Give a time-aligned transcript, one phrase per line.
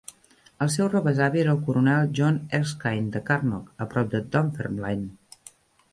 [0.65, 5.51] El seu rebesavi era el coronel John Erskine de Carnock, a prop de Dunfermline.